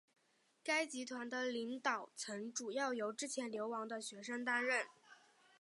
[0.63, 4.87] 该集团的领导层主要由之前流亡的学生担任。